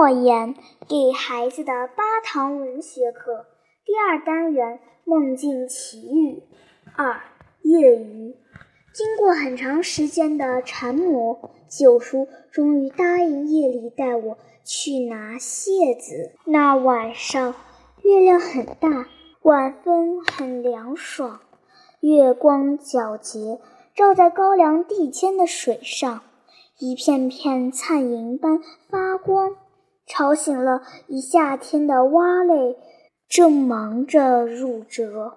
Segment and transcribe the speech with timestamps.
[0.00, 0.54] 莫言
[0.88, 3.44] 给孩子的八堂文学课
[3.84, 6.42] 第二单元《梦境奇遇
[6.96, 7.20] 二
[7.60, 8.30] 夜鱼》。
[8.94, 16.32] 经过很长时间的缠磨，九叔终于答应夜里带我去拿蟹子。
[16.46, 17.54] 那晚上
[18.02, 19.06] 月亮很大，
[19.42, 21.40] 晚风很凉爽，
[22.00, 23.60] 月光皎洁，
[23.94, 26.22] 照在高粱地间的水上。
[26.78, 29.56] 一片片灿银般发光，
[30.10, 32.76] 吵醒了一夏天的蛙类，
[33.28, 35.34] 正忙着入蛰，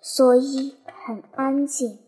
[0.00, 1.98] 所以很安静。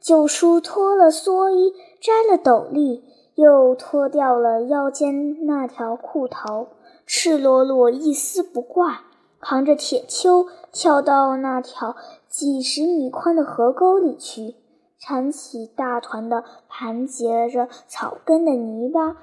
[0.00, 3.04] 九叔脱了蓑衣，摘了斗笠，
[3.36, 6.66] 又脱掉了腰间那条裤头，
[7.06, 9.02] 赤裸裸，一丝不挂，
[9.38, 11.94] 扛着铁锹，跳到那条
[12.28, 14.56] 几十米宽的河沟里去。
[14.98, 19.16] 铲起大团的盘结着草根的泥巴，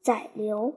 [0.00, 0.74] 载流。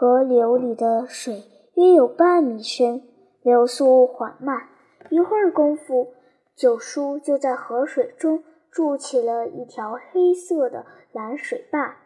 [0.00, 1.42] 河流里的水
[1.74, 3.02] 约有半米深，
[3.42, 4.68] 流速缓慢。
[5.10, 6.14] 一会儿功夫，
[6.54, 11.96] 九叔就在河水中筑起了一条黑色的拦水坝，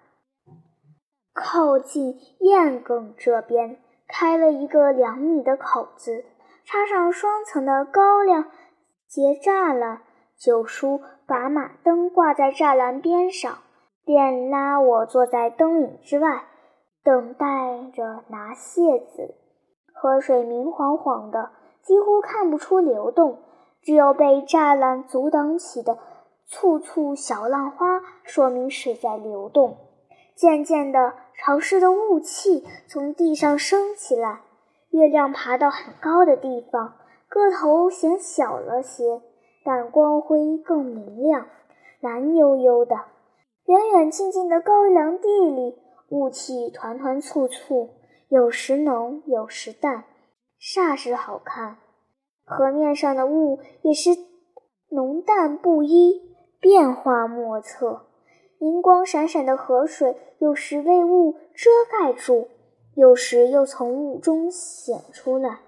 [1.34, 3.77] 靠近堰埂这边
[4.09, 6.25] 开了一个两米的口子，
[6.64, 8.47] 插上双层的高粱
[9.06, 10.00] 结栅栏。
[10.38, 13.59] 九叔把马灯挂在栅栏边上，
[14.06, 16.47] 便拉我坐在灯影之外，
[17.05, 19.34] 等待着拿蟹子。
[19.92, 21.50] 河水明晃晃的，
[21.83, 23.39] 几乎看不出流动，
[23.83, 25.98] 只有被栅栏阻挡起的
[26.47, 29.77] 簇簇小浪花说明水在流动。
[30.34, 34.41] 渐渐的，潮湿的雾气从地上升起来，
[34.91, 36.94] 月亮爬到很高的地方，
[37.28, 39.22] 个头显小了些。
[39.64, 41.47] 但光辉更明亮，
[42.00, 42.97] 蓝悠悠的。
[43.66, 45.78] 远远近近的高粱地里，
[46.12, 47.88] 雾气团团簇簇，
[48.28, 50.05] 有时浓，有时淡，
[50.60, 51.78] 煞是好看。
[52.44, 54.10] 河面上的雾也是
[54.91, 56.20] 浓淡不一，
[56.60, 58.03] 变化莫测。
[58.59, 62.48] 银光闪闪的河水，有时被雾遮盖住，
[62.94, 65.60] 有时又从雾中显出来。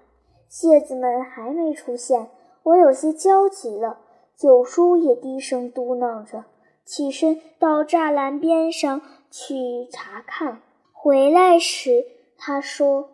[0.47, 2.29] 蟹子们还没出现。
[2.61, 3.97] 我有些焦急了，
[4.37, 6.45] 九叔也低声嘟囔着，
[6.85, 9.01] 起身到栅栏边上
[9.35, 10.61] 去查看。
[10.93, 12.05] 回来时，
[12.37, 13.09] 他说：“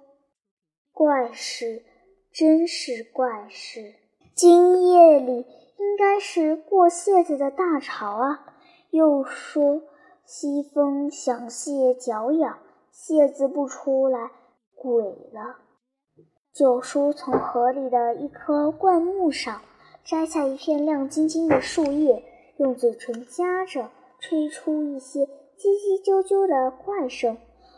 [0.94, 1.84] 怪事，
[2.32, 3.96] 真是怪事！
[4.36, 5.38] 今夜里
[5.78, 8.46] 应该是过蟹子的大潮啊。”
[8.92, 9.82] 又说
[10.24, 12.60] ：“西风响蟹脚痒，
[12.92, 14.30] 蟹子不出来，
[14.76, 15.58] 鬼了。”
[16.54, 19.60] 九叔从河里的一棵灌木上
[20.06, 22.24] 摘下一片亮晶晶的树叶，
[22.58, 23.90] 用嘴唇夹着，
[24.20, 25.28] 吹出一些
[25.62, 27.38] 叽叽啾啾的怪声。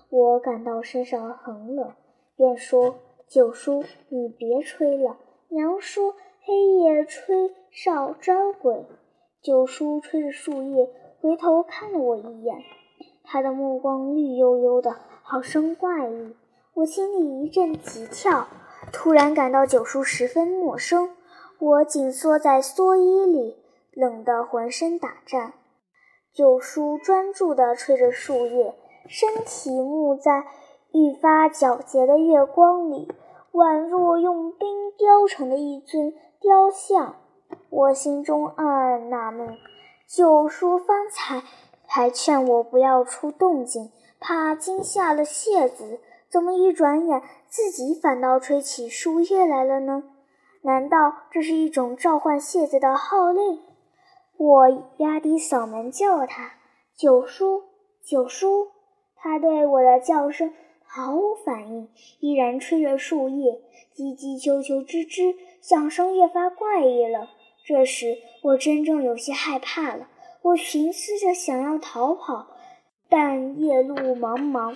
[0.09, 1.91] 我感到身上很冷，
[2.37, 2.95] 便说
[3.27, 5.17] ：“九叔，你别吹了。
[5.49, 8.85] 娘说黑夜吹少招鬼。”
[9.43, 10.89] 九叔吹着树叶，
[11.19, 12.55] 回头看了我一眼，
[13.25, 16.33] 他的目光绿油油的，好生怪异。
[16.75, 18.47] 我心里一阵急跳。
[18.93, 21.09] 突然感到九叔十分陌生，
[21.59, 23.57] 我紧缩在蓑衣里，
[23.91, 25.53] 冷得浑身打颤。
[26.33, 28.73] 九叔专注地吹着树叶，
[29.07, 30.45] 身体沐在
[30.91, 33.07] 愈发皎洁的月光里，
[33.51, 37.17] 宛若用冰雕成的一尊雕像。
[37.69, 39.55] 我心中暗暗纳闷：
[40.07, 41.43] 九叔方才
[41.85, 45.99] 还劝我不要出动静，怕惊吓了蟹子。
[46.31, 50.01] 怎么一转眼，自己反倒吹起树叶来了呢？
[50.63, 53.61] 难道这是一种召唤蟹子的号令？
[54.37, 56.53] 我压低嗓门叫他
[56.97, 57.63] ：“九叔，
[58.03, 58.67] 九叔！”
[59.15, 60.53] 他对我的叫声
[60.85, 61.87] 毫无反应，
[62.19, 63.61] 依然吹着树叶，
[63.95, 67.29] 叽叽啾啾吱吱，响声越发怪异了。
[67.65, 70.07] 这时，我真正有些害怕了。
[70.41, 72.47] 我寻思着想要逃跑，
[73.07, 74.75] 但夜路茫茫。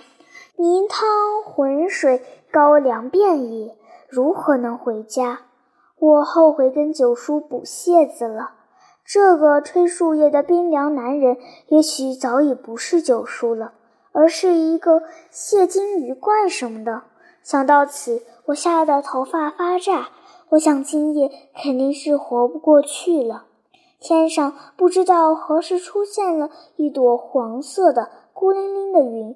[0.56, 3.76] 泥汤浑水，高粱遍野，
[4.08, 5.40] 如何能回家？
[5.98, 8.54] 我后悔跟九叔捕蟹子了。
[9.10, 11.38] 这个吹树叶的冰凉男人，
[11.68, 13.72] 也许早已不是九叔了，
[14.12, 17.04] 而是一个蟹金鱼怪什么的。
[17.42, 20.10] 想到此，我吓得头发发炸。
[20.50, 23.46] 我想今夜肯定是活不过去了。
[23.98, 29.34] 天上不知道何时出现了一朵黄色的孤零零的云。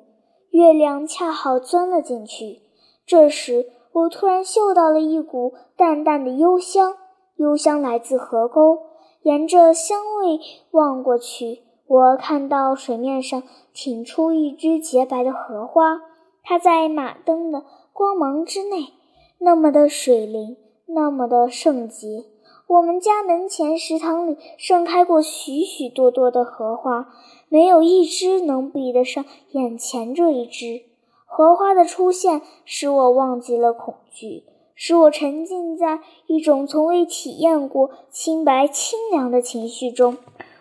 [0.50, 2.60] 月亮恰好钻了进去。
[3.06, 6.94] 这时，我突然嗅到了一股淡淡的幽香，
[7.36, 8.91] 幽香来自河沟。
[9.22, 10.40] 沿着香味
[10.72, 13.42] 望过去，我看到水面上
[13.72, 16.00] 挺出一只洁白的荷花，
[16.42, 18.94] 它在马灯的光芒之内，
[19.38, 22.24] 那么的水灵，那么的圣洁。
[22.66, 27.08] 我们家门前池塘里盛开过许许多多的荷花，
[27.48, 30.82] 没有一只能比得上眼前这一只。
[31.26, 40.16] 荷花的出现使我忘记了恐惧，使我沉浸在一种从未体验过清白清凉的情绪中。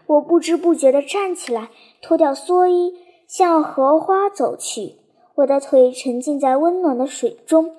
[0.07, 1.69] 我不知不觉地站起来，
[2.01, 2.95] 脱掉蓑衣，
[3.27, 4.97] 向荷花走去。
[5.35, 7.71] 我的腿沉浸在温暖的水中，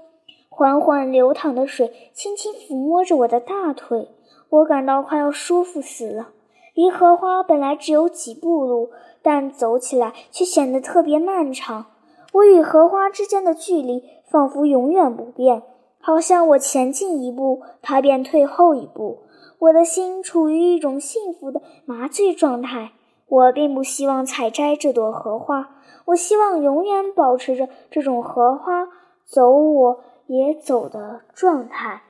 [0.48, 4.08] 缓缓流淌的水轻轻抚摸着我的大腿。
[4.48, 6.30] 我感到快要舒服死了。
[6.74, 8.90] 离荷花本来只有几步路，
[9.20, 11.86] 但走起来却显得特别漫长。
[12.32, 15.62] 我与荷花之间的距离仿佛永远不变，
[16.02, 19.20] 好像我前进一步，它便退后一步。
[19.60, 22.90] 我的心处于一种幸福的麻醉状态。
[23.28, 25.70] 我并不希望采摘这朵荷花，
[26.06, 28.88] 我希望永远保持着这种荷花
[29.24, 32.02] 走我也走的状态。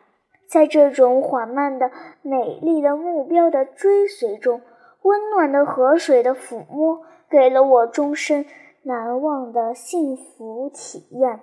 [0.49, 1.91] 在这种缓慢的、
[2.23, 4.63] 美丽的目标的追随中，
[5.03, 8.45] 温暖的河水的抚摸给了我终身
[8.83, 11.41] 难忘的幸福体验。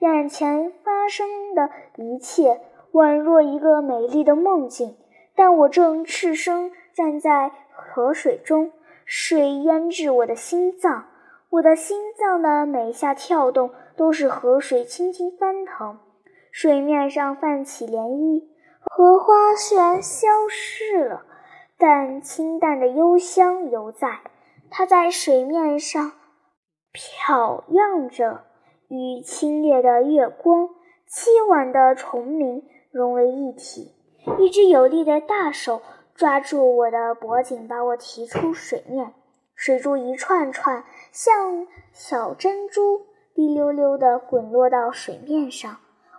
[0.00, 2.60] 眼前发生的一切
[2.92, 4.96] 宛若一个美丽的梦境，
[5.36, 8.72] 但我正赤身站在河水中，
[9.04, 11.04] 水淹至我的心脏，
[11.50, 15.98] 我的心脏的每下跳动都是河水轻轻翻腾。
[16.50, 18.42] 水面上泛起涟漪，
[18.80, 21.24] 荷花虽然消逝了，
[21.78, 24.20] 但清淡的幽香犹在。
[24.70, 26.12] 它在水面上
[26.90, 28.44] 飘漾着，
[28.90, 30.68] 与清冽的月光、
[31.08, 33.94] 凄婉的虫鸣融为一体。
[34.38, 35.80] 一只有力的大手
[36.14, 39.14] 抓住我的脖颈，把我提出水面。
[39.54, 45.76] 水珠一串串，像小珍珠，滴溜溜地滚落到水面上。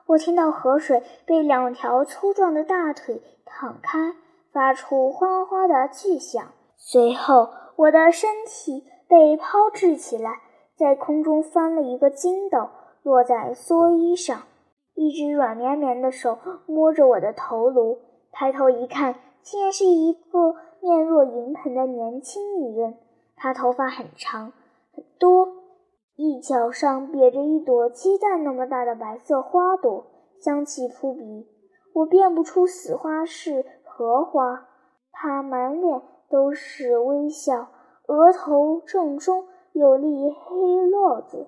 [0.08, 4.16] 我听到河水被两条粗壮的大腿淌开，
[4.52, 6.44] 发出哗哗的巨响。
[6.78, 10.40] 随后，我的身体被抛掷起来，
[10.82, 12.70] 在空中翻了一个筋斗，
[13.04, 14.42] 落在蓑衣上。
[14.96, 18.00] 一只软绵绵的手摸着我的头颅，
[18.32, 19.14] 抬头一看，
[19.44, 22.96] 竟然是一个面若银盆的年轻女人。
[23.36, 24.54] 她头发很长，
[24.96, 25.50] 很多。
[26.16, 30.08] 一角上别着一朵鸡蛋那么大的白色花朵，
[30.40, 31.48] 香气扑鼻。
[31.94, 34.68] 我辨不出死花是荷花。
[35.12, 37.68] 她满脸都是微笑，
[38.08, 41.48] 额头正中有粒黑络子。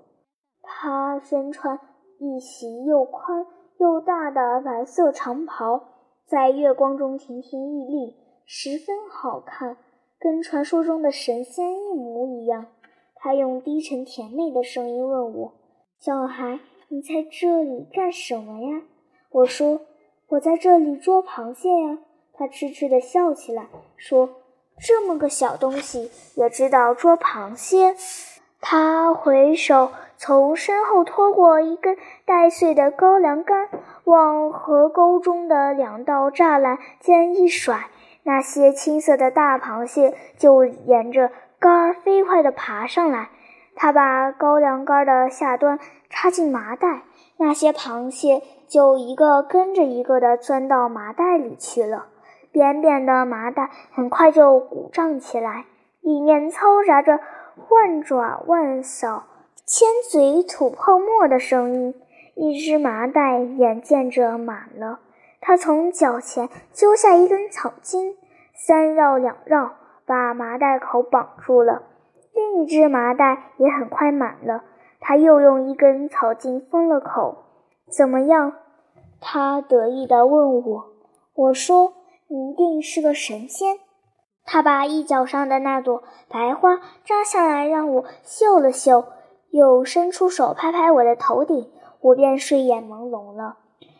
[0.62, 1.80] 他身穿
[2.20, 3.46] 一袭又宽
[3.78, 5.84] 又大的白色长袍，
[6.25, 8.16] 在月光中亭亭玉立，
[8.46, 9.78] 十分好看，
[10.20, 12.68] 跟传说中的神仙一模一样。
[13.16, 15.54] 他用低沉甜美的声音问我
[16.00, 16.60] ：“小孩，
[16.90, 18.81] 你在这里干什么呀？”
[19.31, 19.81] 我说
[20.30, 22.00] ：“我在这里捉螃蟹呀。”
[22.36, 24.30] 他痴痴地笑起来，说
[24.80, 27.96] ：“这么个小东西也知道捉螃蟹？”
[28.66, 33.68] 他回手从身后拖过一根带穗的高粱杆，
[34.06, 37.90] 往河沟中的两道栅栏间一甩，
[38.24, 41.30] 那些青色的大螃蟹就沿着。
[41.60, 43.30] 杆儿飞快地爬上来，
[43.76, 45.80] 他把高粱杆的下端
[46.10, 47.04] 插进麻袋，
[47.38, 52.07] 那些螃蟹就一个跟着一个地钻到麻袋里去了。
[52.54, 55.66] 扁扁的麻袋很快就鼓胀起来，
[56.00, 57.19] 里面嘈杂着
[57.69, 59.24] 万爪万扫、
[59.66, 61.95] 千嘴吐泡沫的声音。
[62.36, 65.00] 一只麻袋眼见着满了，
[65.42, 68.16] 他从脚前揪下一根草筋，
[68.54, 69.74] 三绕两绕。
[70.06, 71.83] 把麻袋口绑住了，
[72.33, 74.66] 另一只麻袋也很快满了。
[75.00, 77.45] 他又用一根草茎封了口。
[77.88, 78.52] 怎么样？
[79.22, 80.86] 他得意地问我。
[81.36, 81.94] 我说
[82.33, 83.78] ：“一定是个神仙。”
[84.45, 89.06] 他把一角上的那朵白花扎下来，让我嗅了嗅，
[89.52, 91.71] 又伸出手拍拍我的头顶，
[92.02, 93.57] 我便睡眼朦胧了。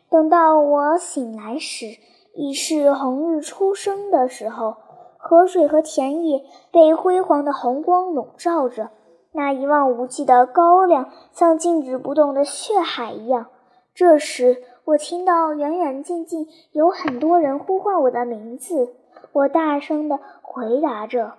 [0.09, 1.85] 等到我醒来时，
[2.35, 4.75] 已是红日初升的时候。
[5.25, 8.91] 河水和田野被辉煌的红光笼罩着，
[9.31, 13.47] 那一望无际的高粱像静止不动的血海一样。
[13.95, 18.93] 这时，我听到远远近近有很多人呼唤我的名字，
[19.31, 21.35] 我大声地回答着。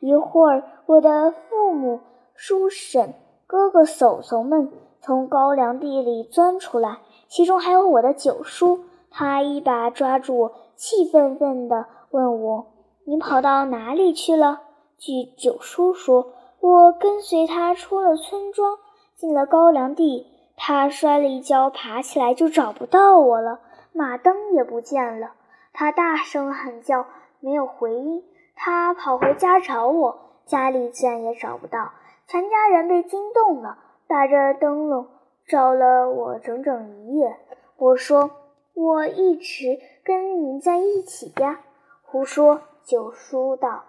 [0.00, 2.00] 一会儿，我的父母、
[2.34, 3.14] 叔婶、
[3.46, 8.80] 哥哥、嫂嫂们从高粱地里钻出来，其中还有我的九叔。
[9.10, 12.66] 他一把抓住我，气愤愤地问我。
[13.04, 14.62] 你跑到哪里去了？
[14.98, 18.76] 据九叔说，我跟随他出了村庄，
[19.14, 20.26] 进了高粱地，
[20.60, 23.60] 他摔了一跤，爬起来就找不到我了，
[23.92, 25.32] 马灯也不见了。
[25.72, 27.06] 他大声喊叫，
[27.40, 28.24] 没有回音。
[28.56, 31.92] 他跑回家找我，家里自然也找不到。
[32.26, 35.06] 全家人被惊动了，打着灯笼
[35.46, 37.38] 找了我整整一夜。
[37.76, 38.30] 我说
[38.74, 41.60] ：“我一直跟您在一起呀。”
[42.02, 42.60] 胡说！
[42.84, 43.84] 九叔道：“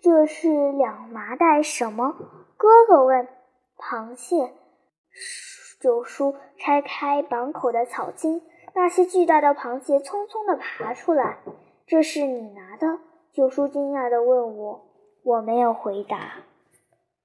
[0.00, 2.14] 这是两麻袋什么？”
[2.56, 3.28] 哥哥问
[3.76, 4.52] ：“螃蟹。”
[5.80, 8.42] 九叔拆开绑口的草茎，
[8.74, 11.38] 那些巨大的螃蟹匆匆地爬出来。
[11.86, 12.98] “这是你拿的？”
[13.32, 14.84] 九叔惊讶地问我。
[15.22, 16.44] 我没有回答。